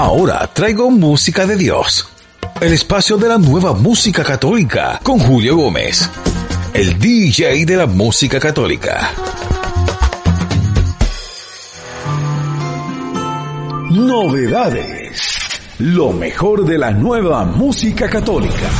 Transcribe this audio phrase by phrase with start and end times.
[0.00, 2.08] Ahora traigo música de Dios.
[2.60, 6.08] El espacio de la nueva música católica con Julio Gómez,
[6.72, 9.10] el DJ de la música católica.
[13.90, 15.20] Novedades.
[15.78, 18.70] Lo mejor de la nueva música católica.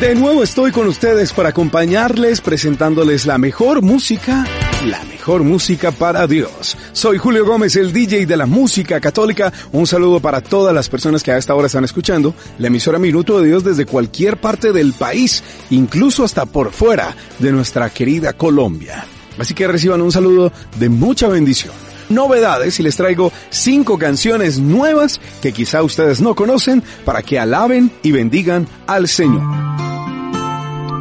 [0.00, 4.46] De nuevo estoy con ustedes para acompañarles presentándoles la mejor música,
[4.86, 6.76] la mejor música para Dios.
[6.92, 9.52] Soy Julio Gómez, el DJ de la música católica.
[9.72, 13.38] Un saludo para todas las personas que a esta hora están escuchando la emisora Minuto
[13.38, 19.04] de Dios desde cualquier parte del país, incluso hasta por fuera de nuestra querida Colombia.
[19.38, 21.74] Así que reciban un saludo de mucha bendición
[22.08, 27.92] novedades y les traigo cinco canciones nuevas que quizá ustedes no conocen para que alaben
[28.02, 29.42] y bendigan al Señor.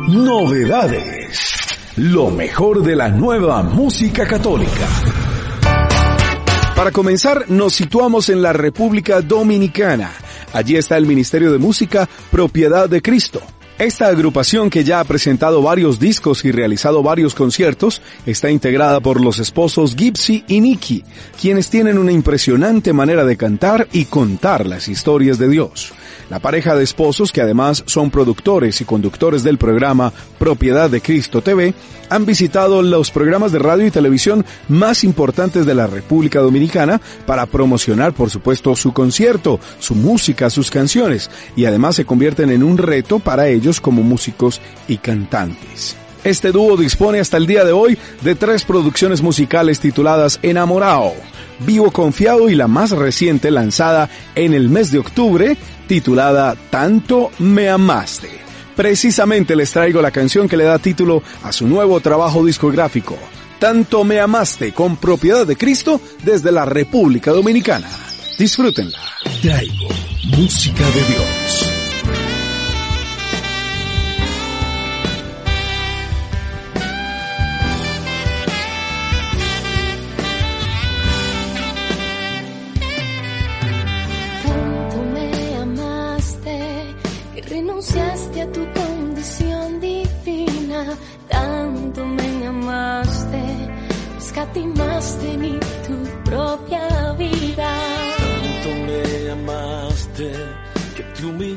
[0.09, 1.66] Novedades.
[1.97, 4.87] Lo mejor de la nueva música católica.
[6.75, 10.11] Para comenzar, nos situamos en la República Dominicana.
[10.53, 13.41] Allí está el Ministerio de Música Propiedad de Cristo
[13.79, 19.21] esta agrupación que ya ha presentado varios discos y realizado varios conciertos está integrada por
[19.21, 21.03] los esposos Gypsy y Nicky,
[21.39, 25.93] quienes tienen una impresionante manera de cantar y contar las historias de Dios.
[26.29, 31.41] La pareja de esposos, que además son productores y conductores del programa Propiedad de Cristo
[31.41, 31.73] TV,
[32.09, 37.45] han visitado los programas de radio y televisión más importantes de la República Dominicana para
[37.45, 42.77] promocionar, por supuesto, su concierto, su música, sus canciones, y además se convierten en un
[42.77, 45.95] reto para ellos como músicos y cantantes.
[46.23, 51.13] Este dúo dispone hasta el día de hoy de tres producciones musicales tituladas Enamorado,
[51.59, 55.57] Vivo Confiado y la más reciente lanzada en el mes de octubre,
[55.87, 58.29] titulada Tanto me amaste.
[58.75, 63.17] Precisamente les traigo la canción que le da título a su nuevo trabajo discográfico,
[63.59, 67.87] Tanto me amaste con propiedad de Cristo desde la República Dominicana.
[68.37, 68.99] Disfrútenla.
[69.41, 69.87] Traigo
[70.37, 71.76] música de Dios.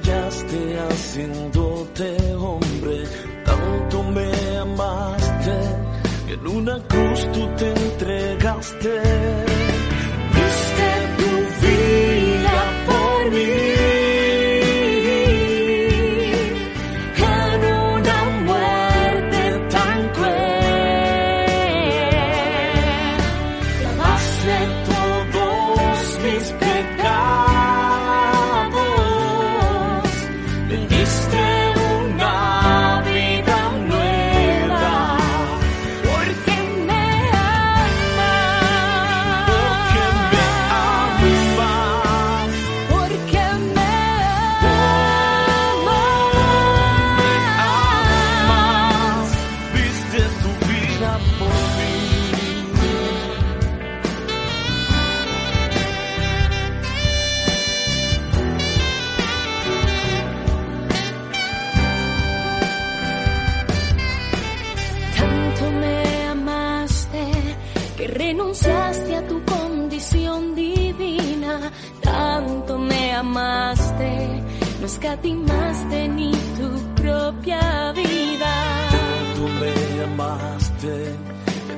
[0.00, 3.05] Humillaste haciéndote hombre.
[3.44, 5.53] Tanto me amaste
[6.27, 9.03] que en una cruz tú te entregaste.
[10.34, 10.88] Diste
[11.19, 13.59] tu vida por mí.
[75.00, 78.53] Escatimaste ni tu propia vida.
[78.91, 81.16] Tanto me amaste,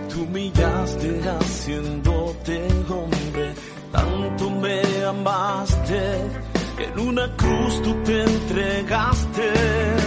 [0.08, 3.54] tú humillaste haciéndote hombre.
[3.92, 6.02] Tanto me amaste,
[6.76, 10.01] que en una cruz tú te entregaste.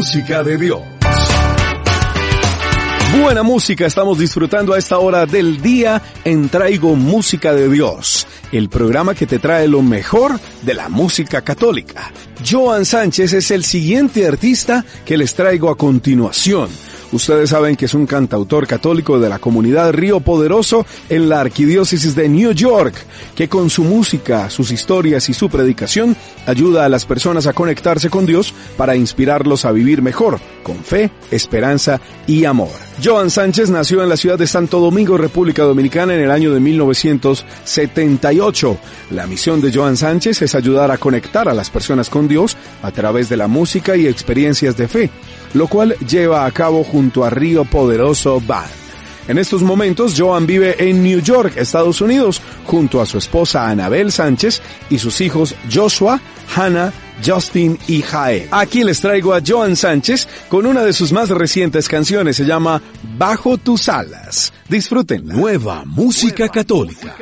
[0.00, 0.80] Música de Dios.
[3.20, 8.70] Buena música estamos disfrutando a esta hora del día en Traigo Música de Dios, el
[8.70, 12.10] programa que te trae lo mejor de la música católica.
[12.50, 16.70] Joan Sánchez es el siguiente artista que les traigo a continuación.
[17.12, 22.14] Ustedes saben que es un cantautor católico de la comunidad Río Poderoso en la arquidiócesis
[22.14, 22.94] de New York,
[23.34, 26.16] que con su música, sus historias y su predicación
[26.46, 31.10] ayuda a las personas a conectarse con Dios para inspirarlos a vivir mejor, con fe,
[31.32, 32.70] esperanza y amor.
[33.02, 36.60] Joan Sánchez nació en la ciudad de Santo Domingo, República Dominicana, en el año de
[36.60, 38.78] 1978.
[39.10, 42.92] La misión de Joan Sánchez es ayudar a conectar a las personas con Dios a
[42.92, 45.10] través de la música y experiencias de fe
[45.54, 48.80] lo cual lleva a cabo junto a Río Poderoso Band.
[49.28, 54.10] En estos momentos, Joan vive en New York, Estados Unidos, junto a su esposa Anabel
[54.10, 56.20] Sánchez y sus hijos Joshua,
[56.56, 56.92] Hannah,
[57.24, 58.48] Justin y Jae.
[58.50, 62.82] Aquí les traigo a Joan Sánchez con una de sus más recientes canciones, se llama
[63.16, 64.52] Bajo tus alas.
[64.68, 65.26] Disfruten.
[65.26, 67.14] Nueva música católica.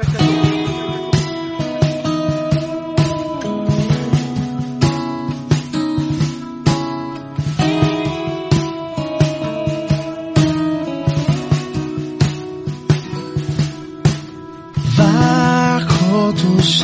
[16.59, 16.83] Tus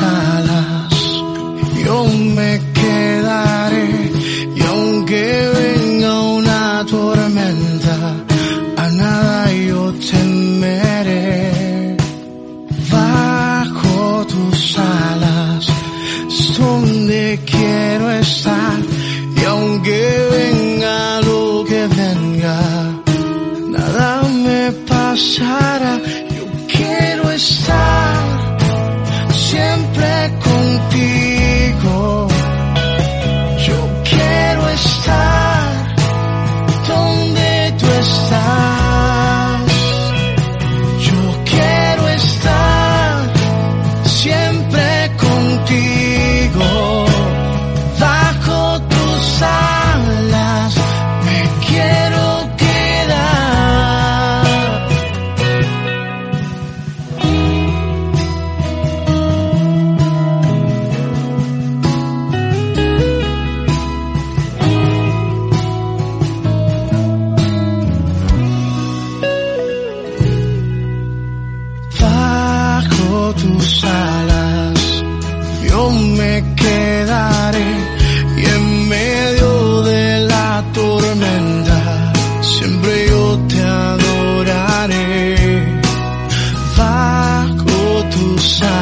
[88.15, 88.74] 路上。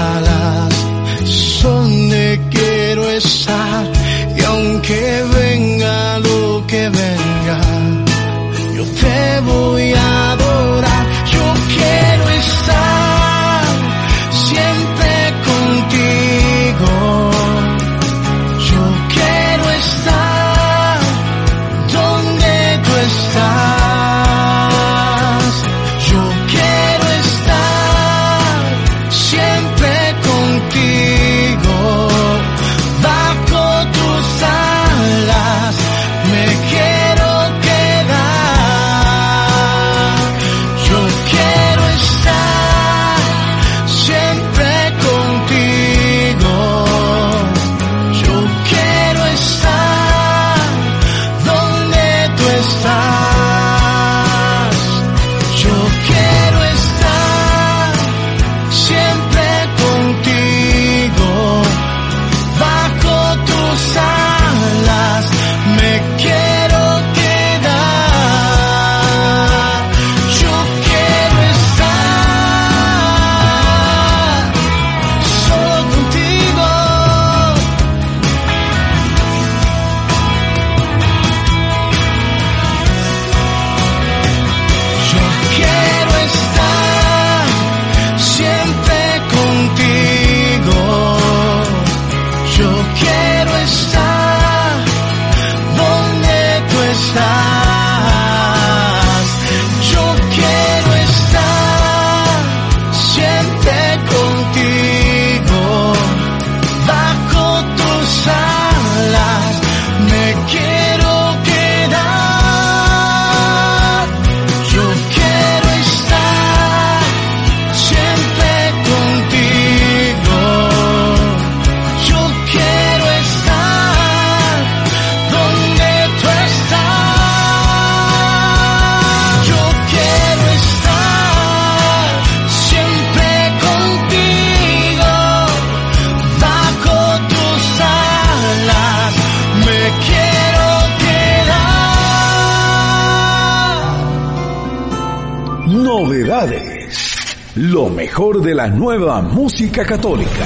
[148.13, 150.45] Mejor de la nueva música católica.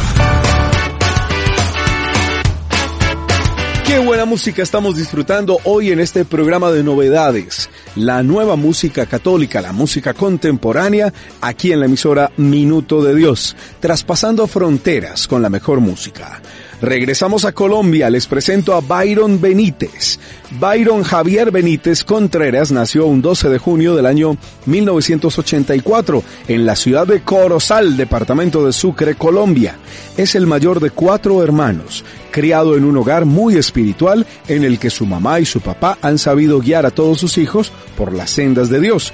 [3.86, 7.70] Qué buena música estamos disfrutando hoy en este programa de novedades.
[7.98, 14.48] La nueva música católica, la música contemporánea, aquí en la emisora Minuto de Dios, traspasando
[14.48, 16.42] fronteras con la mejor música.
[16.82, 20.20] Regresamos a Colombia, les presento a Byron Benítez.
[20.60, 27.08] Byron Javier Benítez Contreras nació un 12 de junio del año 1984 en la ciudad
[27.08, 29.76] de Corozal, departamento de Sucre, Colombia.
[30.18, 34.92] Es el mayor de cuatro hermanos, criado en un hogar muy espiritual en el que
[34.92, 38.70] su mamá y su papá han sabido guiar a todos sus hijos por las sendas
[38.70, 39.14] de Dios.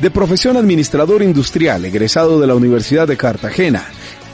[0.00, 3.84] De profesión administrador industrial, egresado de la Universidad de Cartagena,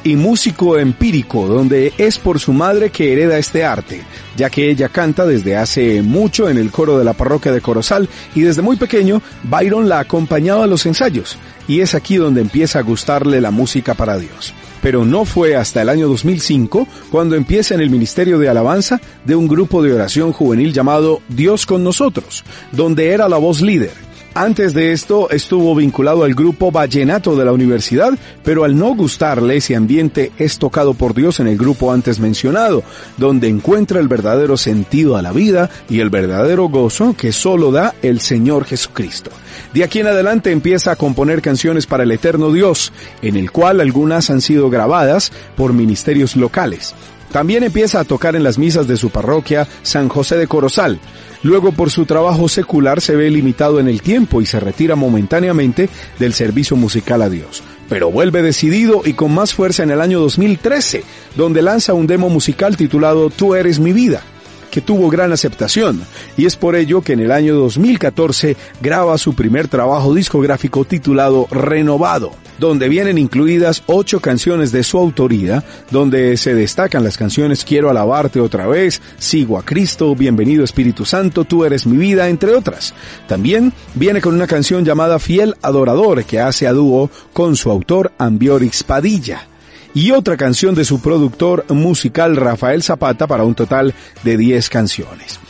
[0.05, 4.03] y músico empírico, donde es por su madre que hereda este arte,
[4.37, 8.09] ya que ella canta desde hace mucho en el coro de la parroquia de Corozal
[8.35, 11.37] y desde muy pequeño Byron la acompañaba a los ensayos,
[11.67, 14.55] y es aquí donde empieza a gustarle la música para Dios.
[14.81, 19.35] Pero no fue hasta el año 2005 cuando empieza en el Ministerio de Alabanza de
[19.35, 24.75] un grupo de oración juvenil llamado Dios con nosotros, donde era la voz líder antes
[24.75, 28.11] de esto estuvo vinculado al grupo Vallenato de la universidad,
[28.45, 32.83] pero al no gustarle ese ambiente es tocado por Dios en el grupo antes mencionado,
[33.17, 37.95] donde encuentra el verdadero sentido a la vida y el verdadero gozo que solo da
[38.03, 39.31] el Señor Jesucristo.
[39.75, 42.93] De aquí en adelante empieza a componer canciones para el eterno Dios,
[43.23, 46.95] en el cual algunas han sido grabadas por ministerios locales.
[47.33, 50.99] También empieza a tocar en las misas de su parroquia San José de Corozal.
[51.43, 55.89] Luego por su trabajo secular se ve limitado en el tiempo y se retira momentáneamente
[56.19, 57.63] del servicio musical a Dios.
[57.89, 61.05] Pero vuelve decidido y con más fuerza en el año 2013,
[61.37, 64.23] donde lanza un demo musical titulado Tú eres mi vida
[64.71, 66.03] que tuvo gran aceptación,
[66.37, 71.49] y es por ello que en el año 2014 graba su primer trabajo discográfico titulado
[71.51, 77.91] Renovado donde vienen incluidas ocho canciones de su autoría, donde se destacan las canciones Quiero
[77.91, 82.95] alabarte otra vez, Sigo a Cristo, Bienvenido Espíritu Santo, Tú eres mi vida, entre otras.
[83.27, 88.13] También viene con una canción llamada Fiel Adorador que hace a dúo con su autor
[88.19, 89.47] Ambiorix Padilla
[89.95, 95.48] y otra canción de su productor musical Rafael Zapata para un total de 10 canciones.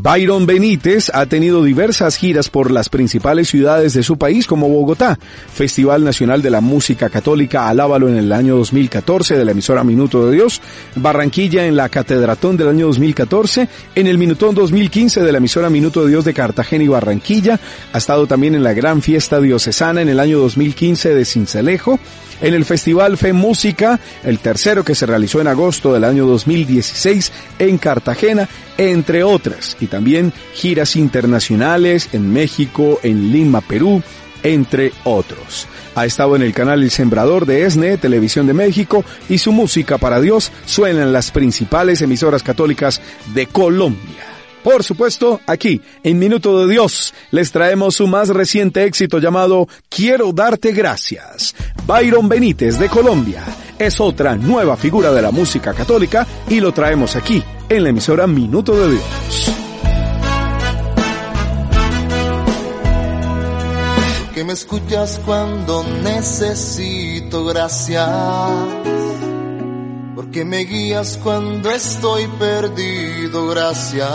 [0.00, 5.18] Byron Benítez ha tenido diversas giras por las principales ciudades de su país como Bogotá,
[5.52, 10.24] Festival Nacional de la Música Católica Alábalo en el año 2014 de la emisora Minuto
[10.24, 10.60] de Dios,
[10.94, 16.04] Barranquilla en la Catedratón del año 2014, en el Minutón 2015 de la emisora Minuto
[16.04, 17.58] de Dios de Cartagena y Barranquilla,
[17.92, 21.98] ha estado también en la Gran Fiesta Diocesana en el año 2015 de Cincelejo,
[22.40, 27.32] en el Festival Fe Música, el tercero que se realizó en agosto del año 2016
[27.58, 34.02] en Cartagena, entre otras, también giras internacionales en México, en Lima, Perú,
[34.42, 35.66] entre otros.
[35.94, 39.98] Ha estado en el canal El Sembrador de ESNE, Televisión de México, y su música
[39.98, 43.00] para Dios suena en las principales emisoras católicas
[43.34, 44.38] de Colombia.
[44.62, 50.32] Por supuesto, aquí, en Minuto de Dios, les traemos su más reciente éxito llamado Quiero
[50.32, 51.54] darte gracias.
[51.86, 53.44] Byron Benítez de Colombia
[53.78, 58.26] es otra nueva figura de la música católica y lo traemos aquí, en la emisora
[58.26, 59.67] Minuto de Dios.
[64.38, 68.08] Que me escuchas cuando necesito gracias
[70.14, 74.08] porque me guías cuando estoy perdido, gracias,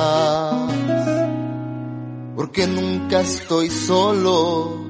[2.37, 4.85] porque nunca estoy solo,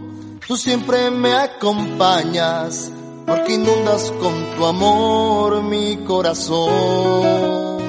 [0.48, 2.92] tú siempre me acompañas,
[3.26, 7.80] porque inundas con tu amor mi corazón,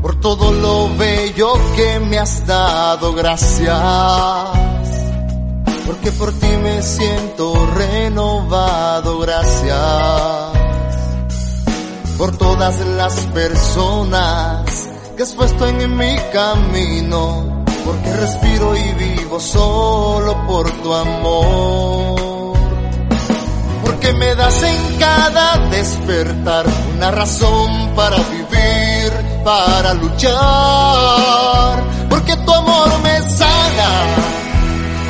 [0.00, 4.77] por todo lo bello que me has dado, gracias.
[5.88, 9.78] Porque por ti me siento renovado, gracias
[12.18, 20.46] por todas las personas que has puesto en mi camino, porque respiro y vivo solo
[20.46, 22.52] por tu amor.
[23.82, 26.66] Porque me das en cada despertar
[26.96, 31.82] una razón para vivir, para luchar.
[32.10, 34.37] Porque tu amor me sana,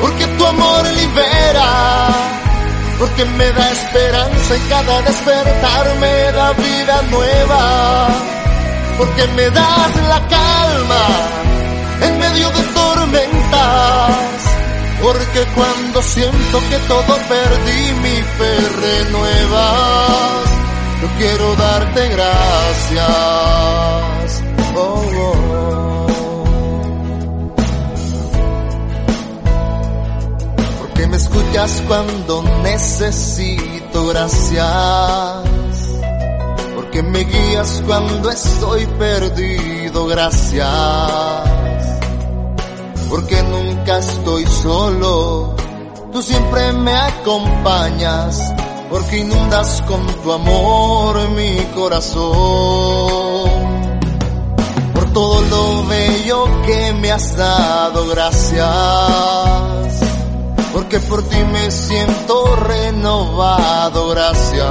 [0.01, 2.07] porque tu amor libera.
[2.99, 8.07] Porque me da esperanza en cada despertar, me da vida nueva.
[8.97, 11.05] Porque me das la calma
[12.01, 14.49] en medio de tormentas.
[15.01, 20.49] Porque cuando siento que todo perdí, mi fe renuevas.
[21.01, 24.18] Yo quiero darte gracias.
[31.29, 34.67] Escuchas cuando necesito gracias.
[36.75, 41.59] Porque me guías cuando estoy perdido, gracias
[43.09, 45.55] porque nunca estoy solo.
[46.11, 48.53] Tú siempre me acompañas,
[48.89, 53.49] porque inundas con tu amor mi corazón.
[54.93, 60.08] Por todo lo bello que me has dado, gracias.
[60.89, 64.65] Porque por ti me siento renovado, gracias.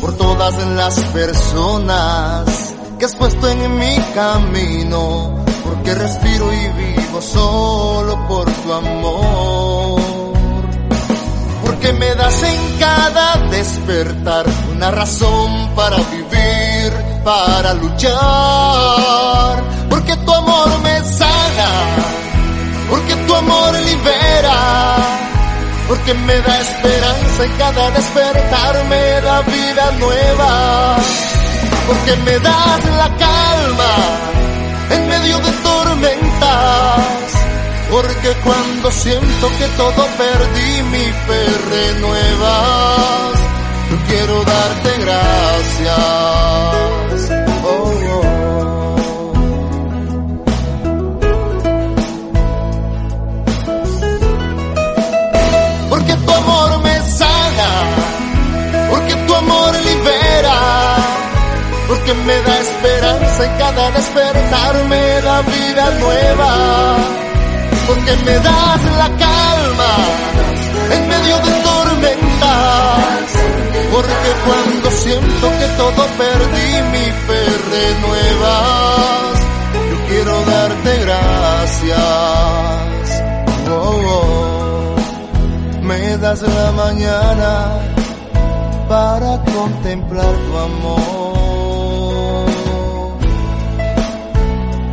[0.00, 8.26] Por todas las personas que has puesto en mi camino porque respiro y vivo solo
[8.26, 10.00] por tu amor.
[11.64, 19.62] Porque me das en cada despertar una razón para vivir, para luchar.
[19.88, 21.68] Porque tu amor me sana,
[22.88, 24.96] porque tu amor libera.
[25.88, 30.96] Porque me da esperanza en cada despertar, me da vida nueva.
[31.86, 33.94] Porque me das la calma
[34.90, 36.98] en medio de tormentas,
[37.90, 43.32] porque cuando siento que todo perdí, mi fe renuevas.
[43.90, 47.07] Yo quiero darte gracias.
[62.08, 66.96] Porque me da esperanza en cada despertar, me da vida nueva,
[67.86, 69.92] porque me das la calma
[70.90, 73.24] en medio de tormentas,
[73.92, 77.42] porque cuando siento que todo perdí, mi fe
[77.74, 79.34] renuevas,
[79.90, 81.92] yo quiero darte gracias,
[83.70, 85.82] oh, oh.
[85.82, 87.50] me das la mañana
[88.88, 91.37] para contemplar tu amor.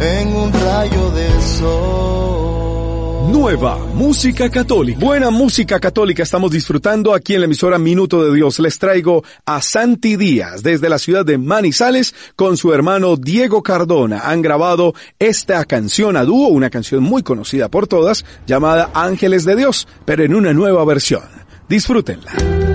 [0.06, 3.32] En un rayo sol.
[3.32, 5.00] Nueva música católica.
[5.00, 8.60] Buena música católica estamos disfrutando aquí en la emisora Minuto de Dios.
[8.60, 14.22] Les traigo a Santi Díaz desde la ciudad de Manizales con su hermano Diego Cardona.
[14.26, 19.56] Han grabado esta canción a dúo, una canción muy conocida por todas, llamada Ángeles de
[19.56, 21.24] Dios, pero en una nueva versión.
[21.68, 22.75] Disfrútenla.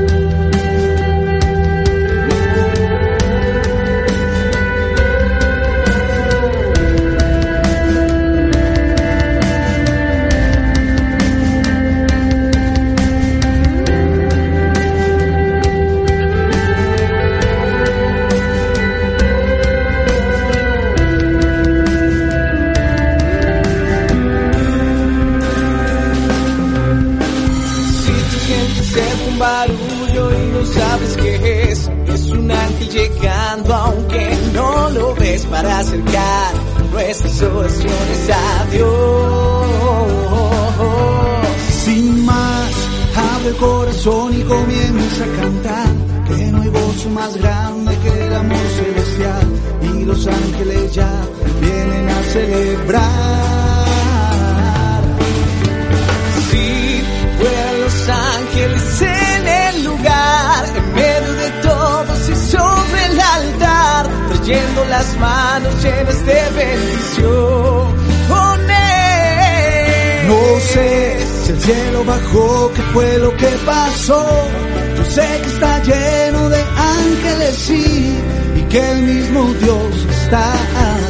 [29.40, 35.78] Barullo y no sabes qué es, es un ángel llegando aunque no lo ves para
[35.78, 36.52] acercar
[36.92, 39.70] nuestras oraciones a Dios.
[41.84, 42.70] Sin más,
[43.16, 45.88] abre el corazón y comienza a cantar.
[46.28, 49.48] Que no hay voz más grande que el amor celestial.
[49.82, 51.12] Y los ángeles ya
[51.60, 53.00] vienen a celebrar.
[56.50, 57.02] Sí,
[57.38, 59.09] fueron los ángeles
[64.50, 68.00] trayendo las manos llenas de bendición.
[70.26, 74.24] No sé si el cielo bajó, qué fue lo que pasó.
[74.96, 78.16] Yo sé que está lleno de ángeles, sí,
[78.56, 81.09] y que el mismo Dios está aquí.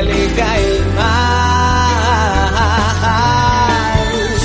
[0.00, 1.10] Aleja el mal.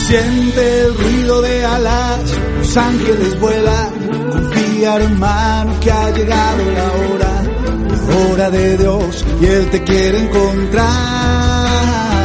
[0.08, 2.20] Siente el ruido de alas,
[2.60, 3.89] los ángeles vuelan,
[4.32, 7.44] confía hermano que ha llegado la hora,
[8.08, 12.25] la hora de Dios y Él te quiere encontrar.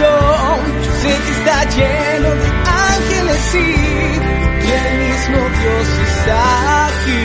[0.00, 0.16] Yo
[1.02, 2.48] sé que está lleno de
[2.94, 7.22] ángeles, y el mismo Dios está aquí.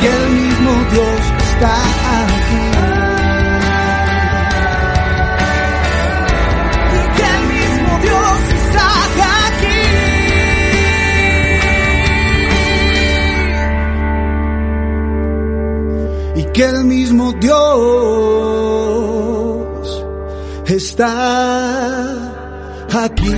[0.00, 2.19] que el mismo Dios está aquí.
[16.60, 17.56] Que el mismo Dios
[20.66, 22.12] está
[22.92, 23.34] aquí.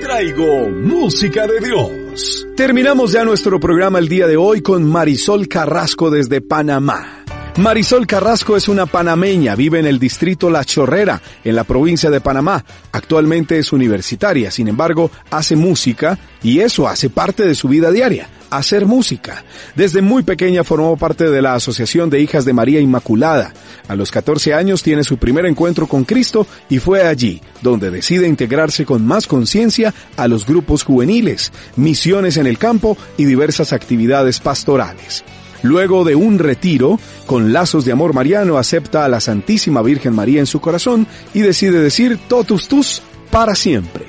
[0.00, 2.46] Traigo música de Dios.
[2.54, 7.23] Terminamos ya nuestro programa el día de hoy con Marisol Carrasco desde Panamá.
[7.56, 12.20] Marisol Carrasco es una panameña, vive en el distrito La Chorrera, en la provincia de
[12.20, 12.64] Panamá.
[12.90, 18.28] Actualmente es universitaria, sin embargo, hace música y eso hace parte de su vida diaria,
[18.50, 19.44] hacer música.
[19.76, 23.52] Desde muy pequeña formó parte de la Asociación de Hijas de María Inmaculada.
[23.86, 28.26] A los 14 años tiene su primer encuentro con Cristo y fue allí donde decide
[28.26, 34.40] integrarse con más conciencia a los grupos juveniles, misiones en el campo y diversas actividades
[34.40, 35.22] pastorales.
[35.64, 40.40] Luego de un retiro, con lazos de amor mariano, acepta a la Santísima Virgen María
[40.40, 43.00] en su corazón y decide decir totus tus
[43.30, 44.04] para siempre.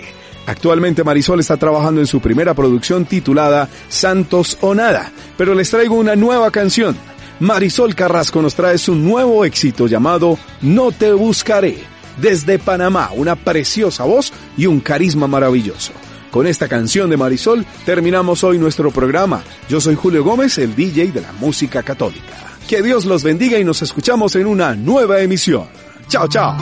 [0.48, 5.96] Actualmente Marisol está trabajando en su primera producción titulada Santos o Nada, pero les traigo
[5.96, 6.98] una nueva canción.
[7.40, 11.78] Marisol Carrasco nos trae su nuevo éxito llamado No te buscaré.
[12.18, 15.94] Desde Panamá, una preciosa voz y un carisma maravilloso.
[16.36, 19.42] Con esta canción de Marisol terminamos hoy nuestro programa.
[19.70, 22.58] Yo soy Julio Gómez, el DJ de la música católica.
[22.68, 25.68] Que Dios los bendiga y nos escuchamos en una nueva emisión.
[26.10, 26.54] Chao, chao.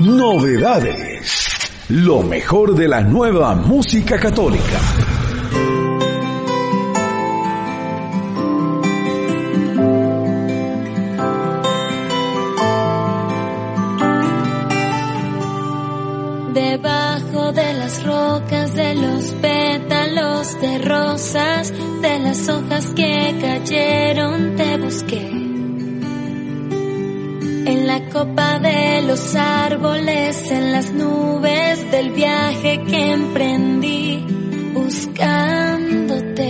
[0.00, 1.48] Novedades.
[1.88, 5.15] Lo mejor de la nueva música católica.
[20.86, 25.26] Rosas, de las hojas que cayeron, te busqué.
[27.66, 34.24] En la copa de los árboles, en las nubes del viaje que emprendí,
[34.72, 36.46] buscándote.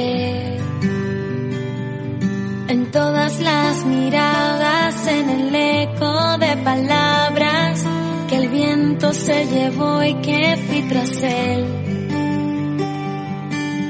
[2.68, 7.84] En todas las miradas, en el eco de palabras
[8.28, 11.85] que el viento se llevó y que fui tras él.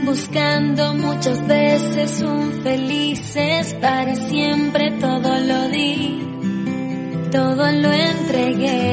[0.07, 8.86] Buscando muchas veces un felices para siempre todo lo di, todo lo entregué.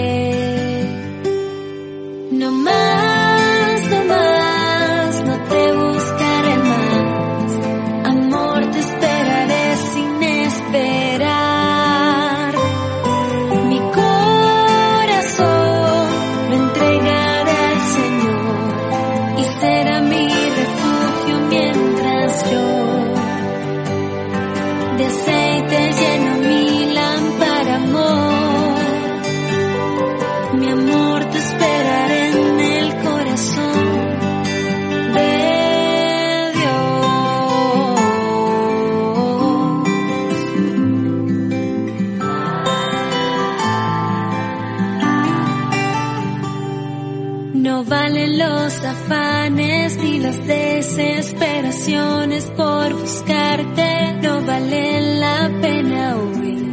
[48.63, 56.63] los afanes ni las desesperaciones por buscarte no valen la pena huir.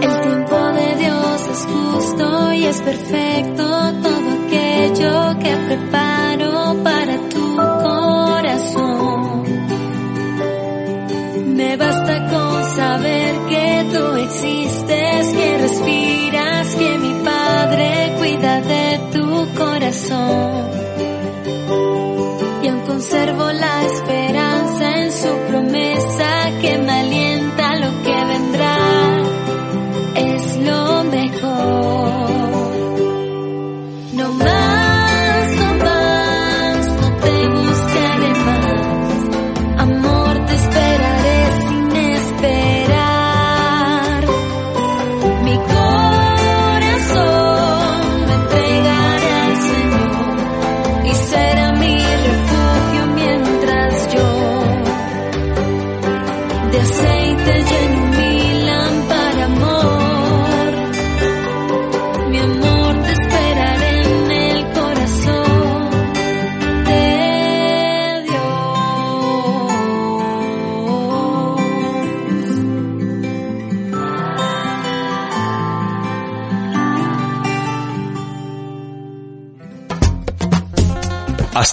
[0.00, 3.64] El tiempo de Dios es justo y es perfecto
[4.04, 9.44] todo aquello que preparo para tu corazón.
[11.56, 15.09] Me basta con saber que tú existes.
[19.90, 20.70] corazón
[22.62, 25.69] y aún conservo la esperanza en su promesa.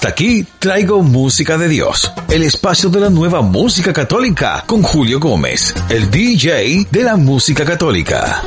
[0.07, 5.75] Aquí traigo Música de Dios, el espacio de la nueva música católica con Julio Gómez,
[5.89, 8.41] el DJ de la música católica.